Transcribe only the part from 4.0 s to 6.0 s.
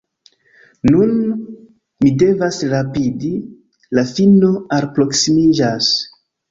la fino alproksimiĝas.